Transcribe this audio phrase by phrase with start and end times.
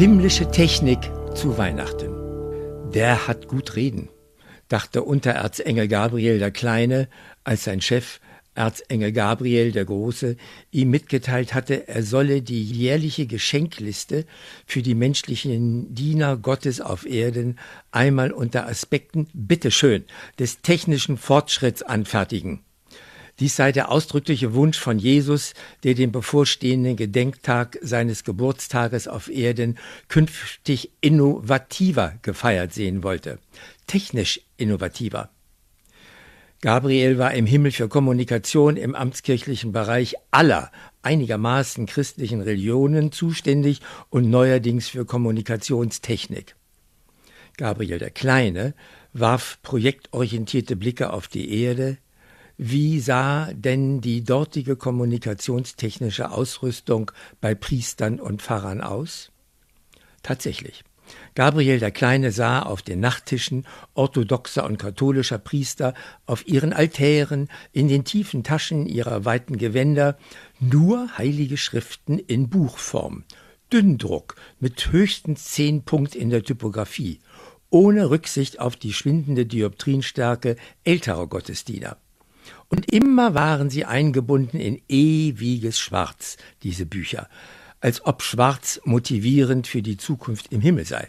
[0.00, 0.98] Himmlische Technik
[1.34, 2.90] zu Weihnachten.
[2.94, 4.08] Der hat gut reden,
[4.68, 7.10] dachte Untererzengel Gabriel der Kleine,
[7.44, 8.18] als sein Chef
[8.54, 10.38] Erzengel Gabriel der Große
[10.70, 14.24] ihm mitgeteilt hatte, er solle die jährliche Geschenkliste
[14.64, 17.58] für die menschlichen Diener Gottes auf Erden
[17.90, 20.06] einmal unter Aspekten, bitteschön,
[20.38, 22.64] des technischen Fortschritts anfertigen.
[23.40, 29.78] Dies sei der ausdrückliche Wunsch von Jesus, der den bevorstehenden Gedenktag seines Geburtstages auf Erden
[30.08, 33.38] künftig innovativer gefeiert sehen wollte.
[33.86, 35.30] Technisch innovativer.
[36.60, 43.80] Gabriel war im Himmel für Kommunikation im amtskirchlichen Bereich aller einigermaßen christlichen Religionen zuständig
[44.10, 46.56] und neuerdings für Kommunikationstechnik.
[47.56, 48.74] Gabriel der Kleine
[49.14, 51.96] warf projektorientierte Blicke auf die Erde,
[52.62, 57.10] wie sah denn die dortige kommunikationstechnische Ausrüstung
[57.40, 59.32] bei Priestern und Pfarrern aus?
[60.22, 60.84] Tatsächlich.
[61.34, 65.94] Gabriel der Kleine sah auf den Nachttischen orthodoxer und katholischer Priester,
[66.26, 70.18] auf ihren Altären, in den tiefen Taschen ihrer weiten Gewänder
[70.60, 73.24] nur heilige Schriften in Buchform,
[73.72, 77.20] Dünndruck mit höchstens zehn Punkt in der Typografie,
[77.70, 81.96] ohne Rücksicht auf die schwindende Dioptrienstärke älterer Gottesdiener.
[82.70, 87.28] Und immer waren sie eingebunden in ewiges Schwarz, diese Bücher,
[87.80, 91.08] als ob Schwarz motivierend für die Zukunft im Himmel sei.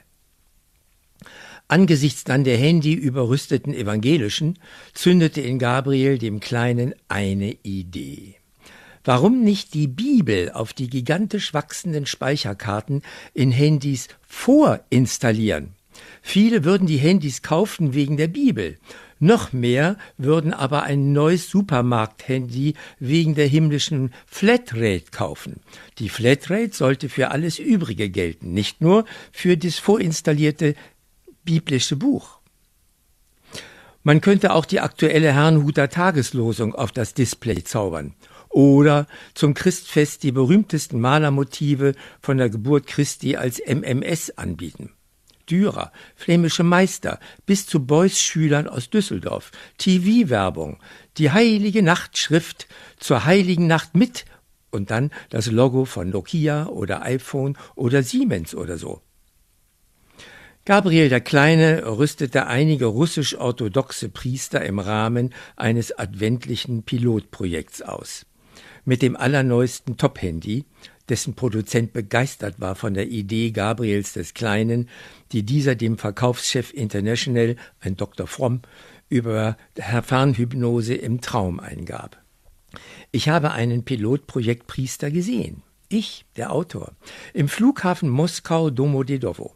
[1.67, 4.59] Angesichts dann der Handy überrüsteten Evangelischen
[4.93, 8.35] zündete in Gabriel dem Kleinen eine Idee.
[9.03, 13.03] Warum nicht die Bibel auf die gigantisch wachsenden Speicherkarten
[13.33, 15.75] in Handys vorinstallieren?
[16.21, 18.77] Viele würden die Handys kaufen wegen der Bibel.
[19.19, 25.61] Noch mehr würden aber ein neues Supermarkt-Handy wegen der himmlischen Flatrate kaufen.
[25.99, 30.75] Die Flatrate sollte für alles Übrige gelten, nicht nur für das vorinstallierte
[31.43, 32.39] biblische Buch.
[34.03, 38.15] Man könnte auch die aktuelle Herrnhuter Tageslosung auf das Display zaubern
[38.49, 44.91] oder zum Christfest die berühmtesten Malermotive von der Geburt Christi als MMS anbieten.
[45.51, 50.79] Dürer, flämische Meister, bis zu Beuys Schülern aus Düsseldorf, TV-Werbung,
[51.17, 52.67] die heilige Nachtschrift
[52.97, 54.25] zur heiligen Nacht mit
[54.71, 59.01] und dann das Logo von Nokia oder iPhone oder Siemens oder so.
[60.63, 68.25] Gabriel der Kleine rüstete einige russisch-orthodoxe Priester im Rahmen eines adventlichen Pilotprojekts aus.
[68.85, 70.65] Mit dem allerneuesten Top-Handy,
[71.11, 74.87] dessen Produzent begeistert war von der Idee Gabriels des Kleinen,
[75.33, 78.27] die dieser dem Verkaufschef International, ein Dr.
[78.27, 78.61] Fromm,
[79.09, 82.17] über Fernhypnose im Traum eingab.
[83.11, 85.63] Ich habe einen Pilotprojektpriester gesehen.
[85.89, 86.93] Ich, der Autor,
[87.33, 89.53] im Flughafen Moskau Domodedowo.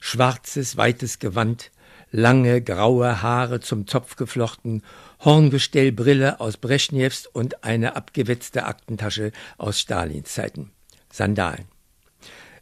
[0.00, 1.70] Schwarzes, weites Gewand,
[2.10, 4.82] lange graue Haare zum Zopf geflochten,
[5.24, 10.70] Horngestellbrille aus Breschnews und eine abgewetzte Aktentasche aus Stalins Zeiten.
[11.12, 11.66] Sandalen.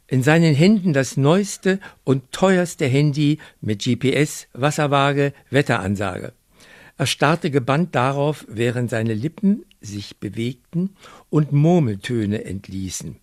[0.07, 6.33] In seinen Händen das neueste und teuerste Handy mit GPS, Wasserwaage, Wetteransage.
[6.97, 10.95] Er starrte gebannt darauf, während seine Lippen sich bewegten
[11.29, 13.17] und Murmeltöne entließen.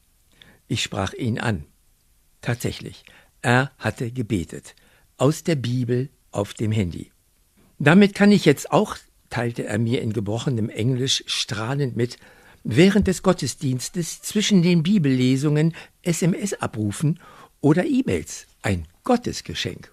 [0.69, 1.65] Ich sprach ihn an.
[2.41, 3.05] Tatsächlich,
[3.43, 4.75] er hatte gebetet.
[5.19, 7.11] Aus der Bibel auf dem Handy.
[7.79, 8.97] Damit kann ich jetzt auch,
[9.31, 12.19] teilte er mir in gebrochenem Englisch strahlend mit,
[12.65, 17.21] während des Gottesdienstes zwischen den Bibellesungen SMS abrufen
[17.61, 18.47] oder E-Mails.
[18.63, 19.93] Ein Gottesgeschenk.